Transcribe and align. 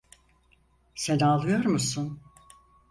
Sen 0.95 1.19
ağlıyor 1.19 1.65
musun? 1.65 2.21